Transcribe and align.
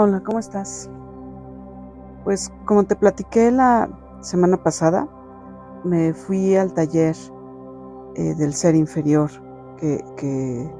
Hola, 0.00 0.20
¿cómo 0.20 0.38
estás? 0.38 0.88
Pues 2.22 2.52
como 2.66 2.84
te 2.84 2.94
platiqué 2.94 3.50
la 3.50 3.88
semana 4.20 4.56
pasada, 4.62 5.08
me 5.82 6.14
fui 6.14 6.54
al 6.54 6.72
taller 6.72 7.16
eh, 8.14 8.32
del 8.36 8.54
ser 8.54 8.76
inferior 8.76 9.28
que, 9.76 10.72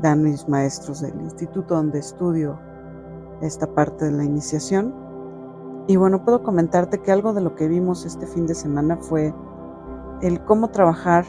dan 0.00 0.22
mis 0.22 0.48
maestros 0.48 1.02
del 1.02 1.20
instituto 1.20 1.74
donde 1.74 1.98
estudio 1.98 2.58
esta 3.42 3.66
parte 3.74 4.06
de 4.06 4.12
la 4.12 4.24
iniciación. 4.24 4.94
Y 5.86 5.96
bueno, 5.96 6.24
puedo 6.24 6.42
comentarte 6.42 6.96
que 6.96 7.12
algo 7.12 7.34
de 7.34 7.42
lo 7.42 7.54
que 7.56 7.68
vimos 7.68 8.06
este 8.06 8.26
fin 8.26 8.46
de 8.46 8.54
semana 8.54 8.96
fue 8.96 9.34
el 10.22 10.42
cómo 10.46 10.68
trabajar 10.68 11.26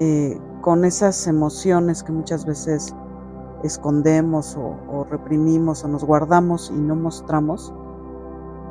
eh, 0.00 0.36
con 0.62 0.84
esas 0.84 1.28
emociones 1.28 2.02
que 2.02 2.10
muchas 2.10 2.44
veces 2.44 2.92
escondemos 3.62 4.56
o, 4.56 5.04
reprimimos 5.10 5.84
o 5.84 5.88
nos 5.88 6.04
guardamos 6.04 6.70
y 6.74 6.78
no 6.78 6.96
mostramos, 6.96 7.72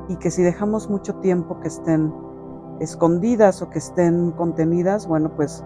y 0.08 0.16
que 0.18 0.32
si 0.32 0.42
dejamos 0.42 0.90
mucho 0.90 1.16
tiempo 1.16 1.60
que 1.60 1.68
estén 1.68 2.14
escondidas 2.80 3.62
o 3.62 3.70
que 3.70 3.80
estén 3.80 4.32
contenidas, 4.32 5.08
bueno, 5.08 5.32
pues 5.36 5.64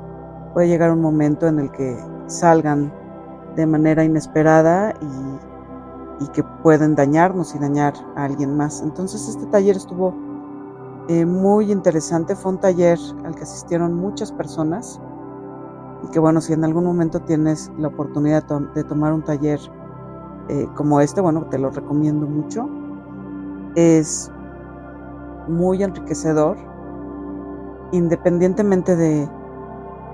puede 0.54 0.68
llegar 0.68 0.92
un 0.92 1.02
momento 1.02 1.48
en 1.48 1.60
el 1.60 1.72
que 1.72 1.98
salgan 2.28 2.94
de 3.56 3.66
manera 3.66 4.04
inesperada 4.04 4.94
y, 5.02 5.36
que 6.34 6.44
pueden 6.64 6.96
dañarnos 6.96 7.56
y 7.56 7.60
dañar 7.60 7.94
a 8.16 8.26
alguien 8.26 8.58
más. 8.58 8.82
Entonces 8.82 9.30
este 9.30 9.46
taller 9.46 9.78
estuvo 9.78 10.14
eh, 11.08 11.26
muy 11.26 11.72
interesante, 11.72 12.36
fue 12.36 12.54
un 12.54 12.60
taller 12.60 12.98
al 13.24 13.36
que 13.36 13.44
asistieron 13.44 13.94
muchas 13.94 14.32
personas 14.32 15.00
que 16.12 16.20
bueno, 16.20 16.42
si 16.42 16.54
en 16.54 16.64
algún 16.64 16.84
momento 16.84 17.22
tienes 17.22 17.72
la 17.78 17.88
oportunidad 17.88 18.44
de 18.74 18.84
tomar 18.84 19.14
un 19.14 19.24
taller 19.24 19.60
eh, 20.48 20.68
como 20.76 21.02
este, 21.02 21.22
bueno, 21.22 21.46
te 21.50 21.58
lo 21.58 21.70
recomiendo 21.70 22.28
mucho. 22.28 22.70
Es 23.76 24.32
muy 25.48 25.84
enriquecedor, 25.84 26.58
independientemente 27.92 28.96
de 28.96 29.30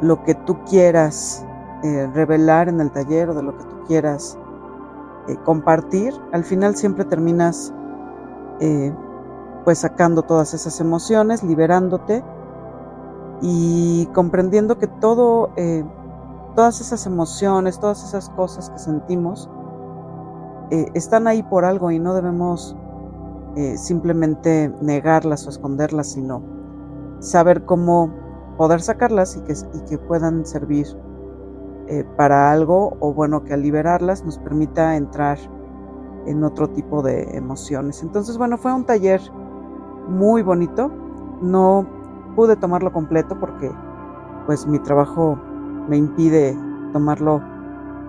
lo 0.02 0.24
que 0.24 0.36
tú 0.36 0.58
quieras 0.66 1.46
eh, 1.84 2.10
revelar 2.14 2.70
en 2.70 2.80
el 2.82 2.92
taller 2.92 3.30
o 3.30 3.34
de 3.34 3.44
lo 3.44 3.58
que 3.58 3.64
tú 3.66 3.84
quieras 3.88 4.38
eh, 5.28 5.36
compartir, 5.44 6.14
al 6.32 6.44
final 6.44 6.76
siempre 6.76 7.06
terminas 7.06 7.74
pues 9.66 9.80
sacando 9.80 10.22
todas 10.22 10.54
esas 10.54 10.80
emociones, 10.80 11.42
liberándote 11.42 12.24
y 13.42 14.06
comprendiendo 14.14 14.78
que 14.78 14.88
todo, 14.88 15.52
eh, 15.56 15.84
todas 16.56 16.80
esas 16.80 17.06
emociones, 17.06 17.80
todas 17.80 18.03
esas 18.03 18.30
cosas 18.30 18.70
que 18.70 18.80
sentimos, 18.80 19.50
eh, 20.70 20.86
están 20.94 21.28
ahí 21.28 21.44
por 21.44 21.66
algo 21.66 21.92
y 21.92 22.00
no 22.00 22.14
debemos 22.14 22.75
eh, 23.56 23.78
simplemente 23.78 24.73
negarlas 24.81 25.47
o 25.47 25.50
esconderlas, 25.50 26.08
sino 26.08 26.42
saber 27.19 27.66
cómo 27.66 28.14
poder 28.58 28.81
sacarlas 28.81 29.36
y 29.36 29.42
que, 29.42 29.53
y 29.53 29.81
que 29.89 29.97
puedan 29.97 30.45
servir 30.45 30.88
para 32.16 32.53
algo 32.53 32.95
o 33.02 33.14
bueno, 33.14 33.44
que 33.44 33.53
al 33.53 33.64
liberarlas 33.64 34.23
nos 34.23 34.38
permita 34.38 34.95
entrar 34.95 35.38
en 36.25 36.42
otro 36.45 36.69
tipo 36.69 37.02
de 37.02 37.23
emociones. 37.36 38.02
Entonces, 38.02 38.38
bueno, 38.38 38.58
fue 38.58 38.72
un 38.72 38.86
taller 38.86 39.19
muy 40.08 40.42
bonito. 40.42 40.89
No 41.42 41.86
pude 42.36 42.56
tomarlo 42.56 42.92
completo 42.92 43.40
porque 43.40 43.72
pues 44.46 44.66
mi 44.66 44.80
trabajo 44.80 45.38
me 45.88 45.98
impide 45.98 46.58
tomarlo 46.94 47.42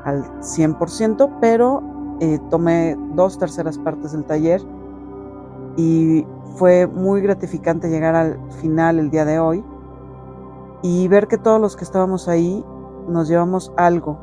al 0.04 0.24
100%, 0.40 1.38
pero 1.40 1.82
eh, 2.20 2.38
tomé 2.50 2.96
dos 3.14 3.38
terceras 3.38 3.78
partes 3.78 4.12
del 4.12 4.24
taller 4.24 4.60
y 5.76 6.26
fue 6.56 6.86
muy 6.86 7.20
gratificante 7.20 7.88
llegar 7.88 8.14
al 8.14 8.38
final 8.60 8.98
el 8.98 9.10
día 9.10 9.24
de 9.24 9.38
hoy 9.38 9.64
y 10.82 11.08
ver 11.08 11.28
que 11.28 11.38
todos 11.38 11.60
los 11.60 11.76
que 11.76 11.84
estábamos 11.84 12.28
ahí 12.28 12.64
nos 13.08 13.28
llevamos 13.28 13.72
algo 13.76 14.18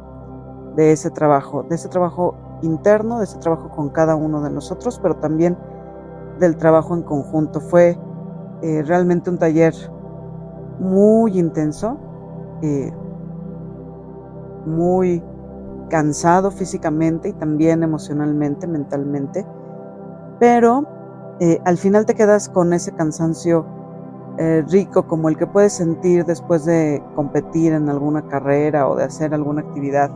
de 0.75 0.91
ese 0.91 1.09
trabajo, 1.09 1.63
de 1.63 1.75
ese 1.75 1.89
trabajo 1.89 2.35
interno, 2.61 3.19
de 3.19 3.25
ese 3.25 3.37
trabajo 3.39 3.69
con 3.69 3.89
cada 3.89 4.15
uno 4.15 4.41
de 4.41 4.49
nosotros, 4.49 4.99
pero 5.01 5.15
también 5.15 5.57
del 6.39 6.57
trabajo 6.57 6.93
en 6.95 7.03
conjunto. 7.03 7.59
Fue 7.59 7.97
eh, 8.61 8.83
realmente 8.85 9.29
un 9.29 9.37
taller 9.37 9.73
muy 10.79 11.39
intenso, 11.39 11.97
eh, 12.61 12.91
muy 14.65 15.23
cansado 15.89 16.51
físicamente 16.51 17.29
y 17.29 17.33
también 17.33 17.83
emocionalmente, 17.83 18.67
mentalmente, 18.67 19.45
pero 20.39 20.85
eh, 21.39 21.59
al 21.65 21.77
final 21.77 22.05
te 22.05 22.15
quedas 22.15 22.49
con 22.49 22.73
ese 22.73 22.91
cansancio 22.93 23.65
rico 24.69 25.05
como 25.05 25.27
el 25.27 25.35
que 25.35 25.45
puedes 25.45 25.73
sentir 25.73 26.23
después 26.23 26.63
de 26.63 27.03
competir 27.13 27.73
en 27.73 27.89
alguna 27.89 28.25
carrera 28.29 28.87
o 28.87 28.95
de 28.95 29.03
hacer 29.03 29.33
alguna 29.33 29.59
actividad 29.59 30.09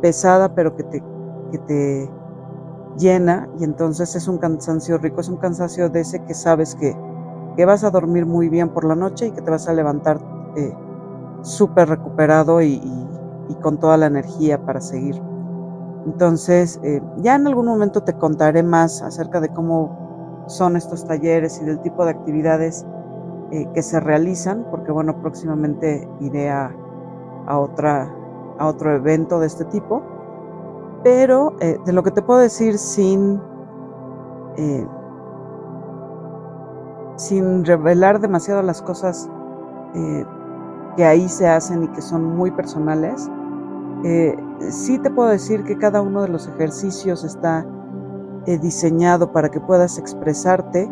pesada, 0.00 0.54
pero 0.54 0.76
que 0.76 0.84
te, 0.84 1.02
que 1.50 1.58
te 1.58 2.10
llena 2.96 3.48
y 3.58 3.64
entonces 3.64 4.14
es 4.14 4.28
un 4.28 4.38
cansancio 4.38 4.98
rico, 4.98 5.20
es 5.20 5.28
un 5.28 5.38
cansancio 5.38 5.88
de 5.88 6.02
ese 6.02 6.22
que 6.24 6.34
sabes 6.34 6.76
que 6.76 6.96
que 7.56 7.64
vas 7.64 7.84
a 7.84 7.90
dormir 7.90 8.26
muy 8.26 8.48
bien 8.48 8.68
por 8.68 8.84
la 8.84 8.94
noche 8.94 9.28
y 9.28 9.30
que 9.30 9.40
te 9.40 9.50
vas 9.50 9.66
a 9.68 9.72
levantar 9.72 10.18
eh, 10.56 10.74
súper 11.42 11.88
recuperado 11.88 12.60
y, 12.62 12.80
con 13.62 13.78
toda 13.78 13.96
la 13.96 14.06
energía 14.06 14.64
para 14.64 14.80
seguir. 14.80 15.20
Entonces, 16.04 16.78
eh, 16.82 17.00
ya 17.18 17.36
en 17.36 17.46
algún 17.46 17.66
momento 17.66 18.02
te 18.02 18.12
contaré 18.12 18.62
más 18.62 19.02
acerca 19.02 19.40
de 19.40 19.48
cómo 19.48 20.44
son 20.46 20.76
estos 20.76 21.04
talleres 21.06 21.60
y 21.60 21.64
del 21.64 21.80
tipo 21.80 22.04
de 22.04 22.10
actividades 22.10 22.84
eh, 23.52 23.66
que 23.72 23.82
se 23.82 23.98
realizan, 24.00 24.66
porque 24.70 24.92
bueno, 24.92 25.20
próximamente 25.20 26.08
iré 26.20 26.50
a, 26.50 26.74
otra, 27.48 28.12
a 28.58 28.66
otro 28.66 28.94
evento 28.94 29.38
de 29.40 29.46
este 29.46 29.64
tipo. 29.66 30.02
Pero 31.02 31.54
de 31.60 31.92
lo 31.92 32.02
que 32.02 32.10
te 32.10 32.20
puedo 32.20 32.40
decir 32.40 32.78
sin 32.78 33.40
sin 37.16 37.64
revelar 37.64 38.20
demasiado 38.20 38.62
las 38.62 38.82
cosas 38.82 39.28
eh, 39.94 40.24
que 40.96 41.04
ahí 41.04 41.28
se 41.28 41.48
hacen 41.48 41.84
y 41.84 41.88
que 41.88 42.02
son 42.02 42.36
muy 42.36 42.50
personales, 42.50 43.28
eh, 44.04 44.36
sí 44.70 44.98
te 44.98 45.10
puedo 45.10 45.30
decir 45.30 45.64
que 45.64 45.76
cada 45.76 46.00
uno 46.00 46.22
de 46.22 46.28
los 46.28 46.46
ejercicios 46.46 47.24
está 47.24 47.66
eh, 48.46 48.58
diseñado 48.58 49.32
para 49.32 49.50
que 49.50 49.60
puedas 49.60 49.98
expresarte, 49.98 50.90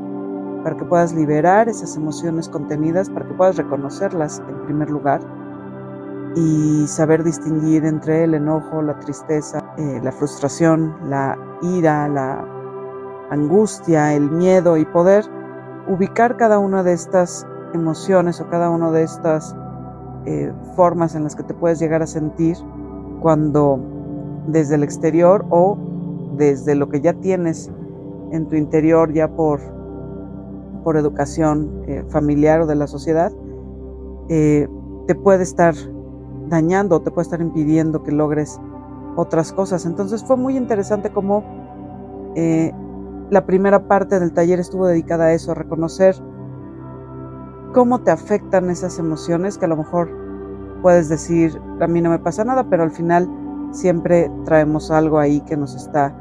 para 0.63 0.77
que 0.77 0.85
puedas 0.85 1.13
liberar 1.15 1.69
esas 1.69 1.97
emociones 1.97 2.49
contenidas, 2.49 3.11
para 3.11 3.27
que 3.27 3.35
puedas 3.35 3.57
reconocerlas 3.57 4.43
en 4.49 4.65
primer 4.65 4.91
lugar 4.91 5.21
y 6.37 6.87
saber 6.89 7.23
distinguir 7.23 7.85
entre 7.85 8.25
el 8.25 8.35
enojo, 8.35 8.83
la 8.83 8.99
tristeza, 8.99 9.63
la 9.77 10.11
frustración, 10.11 10.97
la 11.09 11.39
ira, 11.63 12.09
la 12.09 12.45
angustia, 13.31 14.15
el 14.15 14.31
miedo 14.31 14.77
y 14.77 14.85
poder 14.87 15.25
ubicar 15.89 16.37
cada 16.37 16.59
una 16.59 16.83
de 16.83 16.93
estas 16.93 17.47
emociones 17.75 18.41
o 18.41 18.49
cada 18.49 18.71
una 18.71 18.91
de 18.91 19.03
estas 19.03 19.55
eh, 20.27 20.53
formas 20.77 21.15
en 21.15 21.25
las 21.25 21.37
que 21.37 21.43
te 21.43 21.55
puedes 21.55 21.79
llegar 21.79 22.03
a 22.03 22.07
sentir 22.07 22.57
cuando 23.21 23.79
desde 24.47 24.77
el 24.77 24.83
exterior 24.83 25.45
o 25.51 25.77
desde 26.37 26.75
lo 26.75 26.89
que 26.89 27.01
ya 27.01 27.13
tienes 27.15 27.71
en 28.31 28.47
tu 28.47 28.57
interior 28.57 29.13
ya 29.13 29.29
por, 29.29 29.61
por 30.83 30.97
educación 30.97 31.83
eh, 31.87 32.05
familiar 32.09 32.63
o 32.63 32.67
de 32.67 32.75
la 32.75 32.87
sociedad, 32.87 33.33
eh, 34.29 34.69
te 35.07 35.15
puede 35.15 35.43
estar 35.43 35.75
dañando 36.49 36.97
o 36.97 37.01
te 37.01 37.11
puede 37.11 37.25
estar 37.25 37.41
impidiendo 37.41 38.03
que 38.03 38.13
logres 38.13 38.61
otras 39.17 39.53
cosas. 39.53 39.87
Entonces 39.87 40.25
fue 40.25 40.37
muy 40.37 40.57
interesante 40.57 41.11
cómo 41.11 41.45
la 43.31 43.47
primera 43.47 43.89
parte 43.89 44.21
del 44.21 44.33
taller 44.33 44.61
estuvo 44.61 44.87
dedicada 44.87 45.27
a 45.27 45.33
eso, 45.33 45.53
a 45.53 45.55
reconocer 45.55 46.15
cómo 47.73 48.01
te 48.01 48.11
afectan 48.11 48.71
esas 48.71 48.99
emociones 48.99 49.59
que 49.59 49.65
a 49.65 49.69
lo 49.69 49.77
mejor 49.77 50.11
puedes 50.83 51.09
decir, 51.09 51.61
a 51.81 51.87
mí 51.87 52.01
no 52.01 52.11
me 52.11 52.19
pasa 52.19 52.45
nada, 52.45 52.69
pero 52.69 52.83
al 52.83 52.91
final 52.91 53.29
siempre 53.73 54.31
traemos 54.45 54.91
algo 54.91 55.19
ahí 55.19 55.41
que 55.41 55.57
nos 55.57 55.75
está 55.75 56.15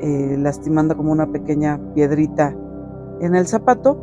eh, 0.00 0.36
lastimando 0.38 0.96
como 0.96 1.12
una 1.12 1.26
pequeña 1.26 1.80
piedrita 1.94 2.54
en 3.20 3.34
el 3.34 3.46
zapato. 3.46 3.98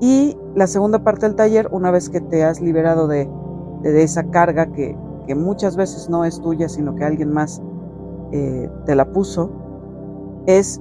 Y 0.00 0.36
la 0.54 0.66
segunda 0.66 1.02
parte 1.02 1.26
del 1.26 1.36
taller, 1.36 1.68
una 1.70 1.90
vez 1.90 2.10
que 2.10 2.20
te 2.20 2.44
has 2.44 2.60
liberado 2.60 3.08
de, 3.08 3.28
esa 3.84 4.24
carga 4.24 4.66
que, 4.66 4.96
muchas 5.34 5.76
veces 5.76 6.10
no 6.10 6.26
es 6.26 6.38
tuya, 6.42 6.68
sino 6.68 6.94
que 6.94 7.04
alguien 7.04 7.32
más 7.32 7.62
eh, 8.32 8.68
te 8.84 8.94
la 8.94 9.10
puso, 9.12 9.50
es 10.44 10.78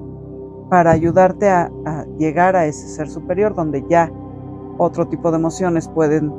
para 0.72 0.92
ayudarte 0.92 1.50
a, 1.50 1.70
llegar 2.18 2.56
a 2.56 2.66
ese 2.66 2.88
ser 2.88 3.10
superior 3.10 3.54
donde 3.54 3.84
ya 3.90 4.10
otro 4.78 5.06
tipo 5.06 5.30
de 5.30 5.36
emociones 5.36 5.90
pueden 5.90 6.34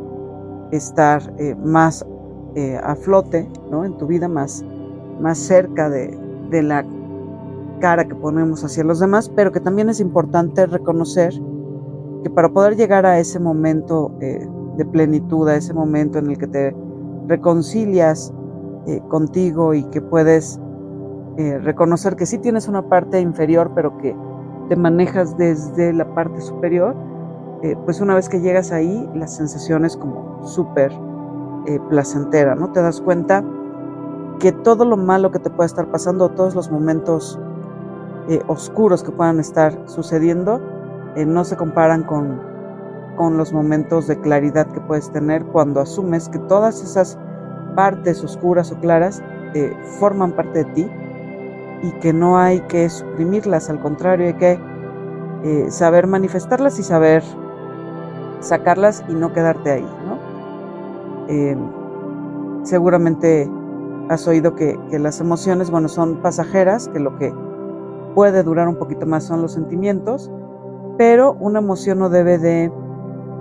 estar 0.70 1.20
eh, 1.36 1.54
más 1.56 2.02
eh, 2.54 2.80
a 2.82 2.96
flote 2.96 3.46
¿no? 3.70 3.84
en 3.84 3.94
tu 3.98 4.06
vida, 4.06 4.28
más, 4.28 4.64
más 5.20 5.36
cerca 5.36 5.90
de, 5.90 6.18
la 6.62 6.82
cara 7.80 8.06
que 8.08 8.14
ponemos 8.14 8.64
hacia 8.64 8.84
los 8.84 9.00
demás, 9.00 9.28
pero 9.28 9.52
que 9.52 9.60
también 9.60 9.90
es 9.90 10.00
importante 10.00 10.64
reconocer 10.64 11.34
que 12.24 12.30
para 12.30 12.48
poder 12.48 12.74
llegar 12.76 13.04
a 13.04 13.18
ese 13.18 13.38
momento 13.38 14.12
eh, 14.22 14.48
de 14.78 14.84
plenitud, 14.86 15.46
a 15.46 15.56
ese 15.56 15.74
momento 15.74 16.18
en 16.18 16.30
el 16.30 16.38
que 16.38 16.46
te 16.46 16.74
reconcilias 17.28 18.32
contigo 19.08 19.74
y 19.74 19.84
que 19.84 20.00
puedes 20.00 20.58
eh, 21.36 21.58
reconocer 21.58 22.16
que 22.16 22.26
sí 22.26 22.38
tienes 22.38 22.68
una 22.68 22.82
parte 22.82 23.20
inferior, 23.20 23.72
pero 23.74 23.96
que 23.98 24.16
te 24.68 24.76
manejas 24.76 25.36
desde 25.36 25.92
la 25.92 26.14
parte 26.14 26.40
superior, 26.40 26.94
pues 27.84 28.00
una 28.00 28.16
vez 28.16 28.28
que 28.28 28.40
llegas 28.40 28.72
ahí, 28.72 29.08
la 29.14 29.28
sensación 29.28 29.84
es 29.84 29.96
como 29.96 30.44
súper 30.44 30.92
placentera, 31.88 32.56
¿no? 32.56 32.72
Te 32.72 32.82
das 32.82 33.00
cuenta 33.00 33.44
que 34.40 34.50
todo 34.50 34.84
lo 34.84 34.96
malo 34.96 35.30
que 35.30 35.38
te 35.38 35.48
puede 35.48 35.68
estar 35.68 35.88
pasando, 35.88 36.28
todos 36.30 36.56
los 36.56 36.72
momentos 36.72 37.38
oscuros 38.48 39.04
que 39.04 39.12
puedan 39.12 39.38
estar 39.38 39.78
sucediendo, 39.84 40.60
no 41.24 41.44
se 41.44 41.56
comparan 41.56 42.02
con, 42.02 42.40
con 43.16 43.36
los 43.36 43.52
momentos 43.52 44.06
de 44.06 44.18
claridad 44.20 44.66
que 44.68 44.80
puedes 44.80 45.10
tener 45.10 45.44
cuando 45.46 45.80
asumes 45.80 46.28
que 46.28 46.38
todas 46.38 46.82
esas 46.82 47.18
partes 47.74 48.22
oscuras 48.24 48.72
o 48.72 48.76
claras 48.80 49.22
eh, 49.54 49.74
forman 49.98 50.32
parte 50.32 50.64
de 50.64 50.72
ti 50.72 50.90
y 51.82 51.90
que 51.92 52.12
no 52.12 52.38
hay 52.38 52.60
que 52.62 52.88
suprimirlas, 52.88 53.68
al 53.68 53.80
contrario, 53.80 54.26
hay 54.26 54.34
que 54.34 54.60
eh, 55.44 55.70
saber 55.70 56.06
manifestarlas 56.06 56.78
y 56.78 56.82
saber 56.82 57.22
sacarlas 58.40 59.04
y 59.08 59.14
no 59.14 59.32
quedarte 59.32 59.70
ahí. 59.70 59.86
¿no? 60.06 60.18
Eh, 61.28 61.56
seguramente 62.62 63.50
has 64.08 64.26
oído 64.28 64.54
que, 64.54 64.78
que, 64.90 64.98
las 64.98 65.20
emociones, 65.20 65.70
bueno, 65.70 65.88
son 65.88 66.16
pasajeras, 66.22 66.88
que 66.88 67.00
lo 67.00 67.16
que 67.18 67.34
puede 68.14 68.42
durar 68.42 68.68
un 68.68 68.76
poquito 68.76 69.06
más 69.06 69.24
son 69.24 69.42
los 69.42 69.52
sentimientos, 69.52 70.30
pero 70.98 71.34
una 71.40 71.60
emoción 71.60 71.98
no 71.98 72.08
debe 72.08 72.38
de 72.38 72.72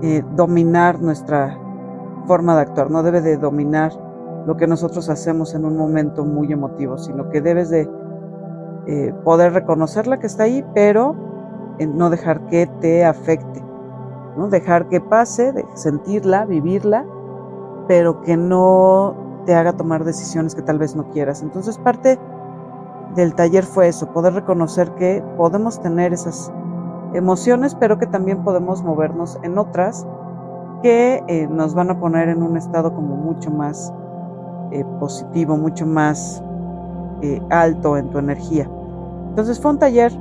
eh, 0.02 0.24
dominar 0.36 1.00
nuestra 1.00 1.58
forma 2.26 2.56
de 2.56 2.62
actuar, 2.62 2.90
no 2.90 3.04
debe 3.04 3.22
de 3.22 3.38
dominar 3.38 3.92
lo 4.48 4.58
que 4.58 4.66
nosotros 4.66 5.10
hacemos 5.10 5.54
en 5.54 5.66
un 5.66 5.78
momento 5.78 6.26
muy 6.26 6.52
emotivo, 6.52 6.98
sino 6.98 7.30
que 7.30 7.42
debes 7.42 7.70
de 7.70 7.88
eh, 8.88 9.14
poder 9.24 9.54
reconocerla 9.54 10.20
que 10.20 10.28
está 10.28 10.44
ahí, 10.44 10.66
pero 10.74 11.16
eh, 11.80 11.88
no 11.88 12.10
dejar 12.10 12.48
que 12.48 12.68
te 12.80 13.06
afecte, 13.06 13.64
¿no? 14.38 14.50
dejar 14.50 14.88
que 14.90 15.00
pase, 15.02 15.52
de 15.52 15.66
sentirla, 15.76 16.46
vivirla, 16.46 17.06
pero 17.88 18.22
que 18.22 18.38
no 18.38 19.16
te 19.46 19.56
haga 19.56 19.74
tomar 19.74 20.04
decisiones 20.04 20.56
que 20.56 20.62
tal 20.62 20.80
vez 20.80 20.96
no 20.96 21.10
quieras. 21.10 21.42
Entonces 21.42 21.78
parte 21.78 22.20
del 23.16 23.36
taller 23.36 23.66
fue 23.66 23.88
eso, 23.88 24.12
poder 24.12 24.34
reconocer 24.34 24.92
que 24.92 25.24
podemos 25.38 25.82
tener 25.82 26.14
esas 26.14 26.52
emociones, 27.14 27.76
pero 27.76 27.98
que 27.98 28.08
también 28.08 28.44
podemos 28.44 28.84
movernos 28.84 29.38
en 29.44 29.58
otras 29.58 30.08
que 30.82 31.24
eh, 31.28 31.48
nos 31.48 31.74
van 31.74 31.92
a 31.92 32.00
poner 32.00 32.30
en 32.30 32.42
un 32.42 32.58
estado 32.58 32.94
como 32.94 33.16
mucho 33.16 33.52
más 33.52 33.94
eh, 34.72 34.86
positivo, 35.00 35.58
mucho 35.58 35.86
más 35.86 36.44
eh, 37.22 37.42
alto 37.50 37.98
en 37.98 38.10
tu 38.10 38.18
energía. 38.18 38.70
Entonces 39.30 39.60
fue 39.60 39.72
un 39.72 39.80
taller 39.80 40.12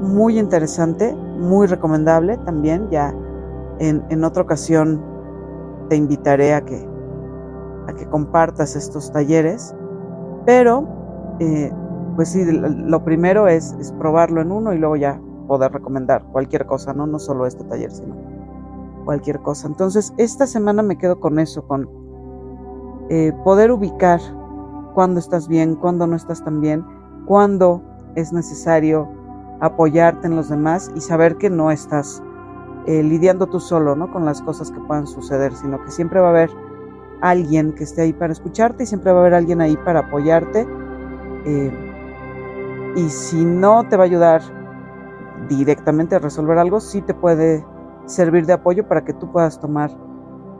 muy 0.00 0.38
interesante, 0.38 1.14
muy 1.14 1.66
recomendable 1.66 2.36
también. 2.38 2.88
Ya 2.90 3.14
en, 3.78 4.04
en 4.08 4.24
otra 4.24 4.42
ocasión 4.42 5.02
te 5.88 5.96
invitaré 5.96 6.54
a 6.54 6.64
que, 6.64 6.86
a 7.88 7.92
que 7.94 8.06
compartas 8.06 8.76
estos 8.76 9.12
talleres, 9.12 9.74
pero 10.44 10.86
pues 12.16 12.30
sí, 12.30 12.44
lo 12.50 13.04
primero 13.04 13.46
es, 13.46 13.76
es 13.78 13.92
probarlo 13.92 14.40
en 14.40 14.50
uno 14.50 14.72
y 14.72 14.78
luego 14.78 14.96
ya 14.96 15.20
poder 15.46 15.70
recomendar 15.72 16.24
cualquier 16.32 16.66
cosa, 16.66 16.94
¿no? 16.94 17.06
No 17.06 17.18
solo 17.18 17.46
este 17.46 17.62
taller, 17.64 17.92
sino 17.92 18.16
cualquier 19.04 19.40
cosa. 19.40 19.68
Entonces, 19.68 20.12
esta 20.16 20.46
semana 20.46 20.82
me 20.82 20.98
quedo 20.98 21.20
con 21.20 21.38
eso, 21.38 21.66
con 21.66 21.88
eh, 23.10 23.32
poder 23.44 23.70
ubicar 23.70 24.20
cuándo 24.96 25.20
estás 25.20 25.46
bien, 25.46 25.74
cuándo 25.74 26.06
no 26.06 26.16
estás 26.16 26.42
tan 26.42 26.62
bien, 26.62 26.82
cuándo 27.26 27.82
es 28.14 28.32
necesario 28.32 29.06
apoyarte 29.60 30.26
en 30.26 30.36
los 30.36 30.48
demás 30.48 30.90
y 30.94 31.02
saber 31.02 31.36
que 31.36 31.50
no 31.50 31.70
estás 31.70 32.22
eh, 32.86 33.02
lidiando 33.02 33.46
tú 33.46 33.60
solo, 33.60 33.94
¿no? 33.94 34.10
Con 34.10 34.24
las 34.24 34.40
cosas 34.40 34.70
que 34.70 34.80
puedan 34.80 35.06
suceder, 35.06 35.52
sino 35.52 35.84
que 35.84 35.90
siempre 35.90 36.18
va 36.18 36.28
a 36.28 36.30
haber 36.30 36.50
alguien 37.20 37.74
que 37.74 37.84
esté 37.84 38.00
ahí 38.00 38.14
para 38.14 38.32
escucharte 38.32 38.84
y 38.84 38.86
siempre 38.86 39.12
va 39.12 39.18
a 39.18 39.20
haber 39.20 39.34
alguien 39.34 39.60
ahí 39.60 39.76
para 39.76 40.00
apoyarte. 40.00 40.66
Eh, 41.44 41.72
y 42.96 43.10
si 43.10 43.44
no 43.44 43.86
te 43.86 43.98
va 43.98 44.04
a 44.04 44.06
ayudar 44.06 44.40
directamente 45.50 46.14
a 46.14 46.20
resolver 46.20 46.56
algo, 46.56 46.80
sí 46.80 47.02
te 47.02 47.12
puede 47.12 47.62
servir 48.06 48.46
de 48.46 48.54
apoyo 48.54 48.88
para 48.88 49.04
que 49.04 49.12
tú 49.12 49.30
puedas 49.30 49.60
tomar 49.60 49.90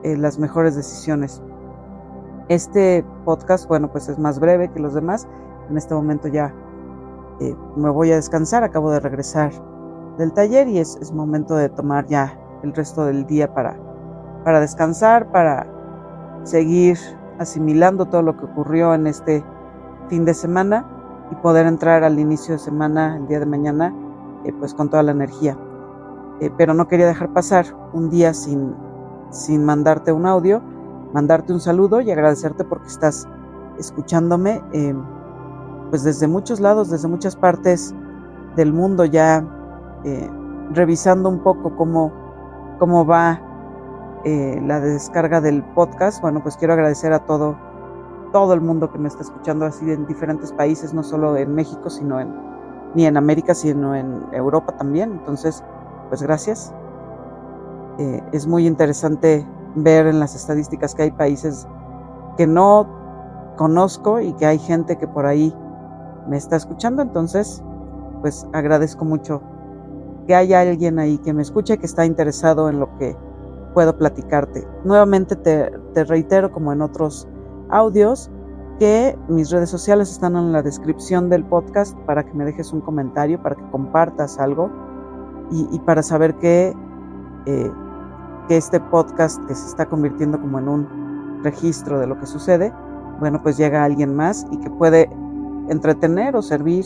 eh, 0.03 0.15
las 0.15 0.39
mejores 0.39 0.77
decisiones. 0.77 1.43
Este 2.49 3.05
podcast, 3.25 3.67
bueno, 3.67 3.91
pues 3.91 4.09
es 4.09 4.21
más 4.21 4.39
breve 4.39 4.71
que 4.71 4.79
los 4.79 4.95
demás. 4.95 5.27
En 5.69 5.77
este 5.77 5.95
momento 5.95 6.29
ya 6.29 6.55
eh, 7.41 7.57
me 7.75 7.91
voy 7.91 8.13
a 8.13 8.17
descansar, 8.17 8.63
acabo 8.63 8.93
de 8.93 9.01
regresar 9.01 9.51
del 10.17 10.33
taller 10.33 10.69
y 10.69 10.79
es, 10.79 11.13
momento 11.13 11.57
de 11.57 11.69
tomar 11.69 12.07
ya 12.07 12.39
el 12.63 12.73
resto 12.73 13.05
del 13.05 13.27
día 13.27 13.53
para, 13.53 13.77
para 14.45 14.61
descansar, 14.61 15.33
para 15.33 15.67
seguir 16.45 16.99
asimilando 17.41 18.07
todo 18.07 18.23
lo 18.23 18.37
que 18.37 18.45
ocurrió 18.45 18.95
en 18.95 19.09
este 19.09 19.45
fin 20.09 20.25
de 20.25 20.33
semana 20.33 20.87
y 21.33 21.35
poder 21.37 21.67
entrar 21.67 22.05
al 22.05 22.19
inicio 22.21 22.55
de 22.55 22.61
semana, 22.61 23.17
el 23.17 23.27
día 23.27 23.41
de 23.41 23.47
mañana, 23.47 23.93
eh, 24.45 24.53
pues 24.57 24.73
con 24.73 24.89
toda 24.89 25.03
la 25.03 25.11
energía. 25.11 25.59
Eh, 26.41 26.53
pero 26.57 26.75
no 26.75 26.87
quería 26.87 27.07
dejar 27.07 27.33
pasar 27.33 27.67
un 27.93 28.09
día 28.09 28.33
sin, 28.35 28.73
sin 29.31 29.65
mandarte 29.65 30.13
un 30.13 30.27
audio, 30.27 30.63
mandarte 31.17 31.51
un 31.55 31.61
saludo 31.61 32.03
y 32.03 32.11
agradecerte 32.11 32.63
porque 32.63 32.89
estás 32.89 33.27
escuchándome 33.79 34.63
eh, 34.75 34.95
pues 35.89 36.05
desde 36.05 36.29
muchos 36.29 36.61
lados, 36.61 36.91
desde 36.91 37.09
muchas 37.09 37.35
partes 37.35 37.95
del 38.55 38.75
mundo 38.75 39.07
ya 39.07 39.43
revisando 40.73 41.31
un 41.31 41.41
poco 41.43 41.75
cómo, 41.75 42.13
cómo 42.79 43.07
va 43.07 43.41
la 44.25 44.79
descarga 44.79 45.41
del 45.41 45.65
podcast. 45.75 46.21
Bueno, 46.21 46.43
pues 46.43 46.57
quiero 46.57 46.75
agradecer 46.75 47.13
a 47.13 47.21
todo, 47.21 47.57
todo 48.33 48.53
el 48.53 48.61
mundo 48.61 48.93
que 48.93 48.99
me 48.99 49.09
está 49.09 49.23
escuchando 49.23 49.65
así 49.65 49.91
en 49.91 50.07
diferentes 50.07 50.53
países, 50.53 50.93
no 50.93 51.03
solo 51.03 51.37
en 51.37 51.55
México, 51.55 51.91
sino 51.91 52.21
en, 52.21 52.35
ni 52.95 53.07
en 53.07 53.17
América, 53.17 53.55
sino 53.55 53.95
en 53.95 54.23
Europa 54.33 54.77
también. 54.77 55.13
Entonces, 55.13 55.65
pues 56.09 56.23
gracias. 56.23 56.73
Eh, 57.99 58.23
es 58.33 58.47
muy 58.47 58.67
interesante 58.67 59.47
ver 59.77 60.07
en 60.07 60.19
las 60.19 60.35
estadísticas 60.35 60.95
que 60.95 61.03
hay 61.03 61.11
países 61.11 61.67
que 62.37 62.47
no 62.47 62.87
conozco 63.57 64.21
y 64.21 64.33
que 64.35 64.47
hay 64.47 64.59
gente 64.59 64.99
que 64.99 65.07
por 65.07 65.27
ahí 65.27 65.55
me 66.29 66.37
está 66.37 66.57
escuchando. 66.57 67.03
Entonces, 67.03 67.63
pues 68.21 68.47
agradezco 68.53 69.05
mucho 69.05 69.41
que 70.27 70.35
haya 70.35 70.61
alguien 70.61 70.99
ahí 70.99 71.19
que 71.19 71.33
me 71.33 71.43
escuche, 71.43 71.79
que 71.79 71.87
está 71.87 72.05
interesado 72.05 72.69
en 72.69 72.81
lo 72.81 72.97
que 72.99 73.17
puedo 73.75 73.97
platicarte. 73.97 74.67
Nuevamente 74.85 75.37
te, 75.37 75.71
te 75.95 76.05
reitero, 76.05 76.51
como 76.51 76.73
en 76.73 76.83
otros 76.83 77.29
audios, 77.69 78.31
que 78.79 79.17
mis 79.29 79.51
redes 79.51 79.71
sociales 79.71 80.11
están 80.11 80.37
en 80.37 80.53
la 80.53 80.63
descripción 80.63 81.31
del 81.31 81.45
podcast 81.45 81.97
para 82.01 82.25
que 82.25 82.35
me 82.35 82.45
dejes 82.45 82.73
un 82.73 82.81
comentario, 82.81 83.43
para 83.43 83.55
que 83.55 83.71
compartas 83.71 84.39
algo 84.39 84.71
y, 85.51 85.79
para 85.81 86.03
saber 86.03 86.35
que, 86.37 86.75
eh, 87.47 87.73
que 88.49 88.57
este 88.57 88.81
podcast 88.81 89.45
que 89.47 89.55
se 89.55 89.67
está 89.69 89.87
convirtiendo 89.87 90.41
como 90.41 90.59
en 90.59 90.69
un 90.69 91.41
registro 91.43 91.99
de 91.99 92.07
lo 92.07 92.19
que 92.19 92.27
sucede, 92.27 92.73
bueno, 93.21 93.43
pues 93.43 93.57
llega 93.57 93.85
alguien 93.85 94.15
más 94.15 94.47
y 94.51 94.59
que 94.59 94.71
puede 94.71 95.11
entretener 95.69 96.37
o 96.37 96.43
servir 96.43 96.85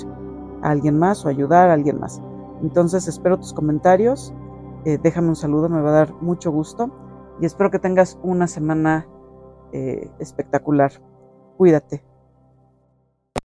a 0.62 0.70
alguien 0.70 0.98
más 0.98 1.24
o 1.24 1.28
ayudar 1.28 1.70
a 1.70 1.74
alguien 1.74 1.98
más. 1.98 2.20
Entonces 2.62 3.08
espero 3.08 3.38
tus 3.38 3.52
comentarios, 3.52 4.34
eh, 4.84 4.98
déjame 5.02 5.28
un 5.28 5.36
saludo, 5.36 5.68
me 5.68 5.80
va 5.80 5.90
a 5.90 5.92
dar 5.92 6.14
mucho 6.20 6.50
gusto 6.50 6.90
y 7.40 7.46
espero 7.46 7.70
que 7.70 7.78
tengas 7.78 8.18
una 8.22 8.46
semana 8.46 9.06
eh, 9.72 10.10
espectacular. 10.18 10.92
Cuídate. 11.56 12.09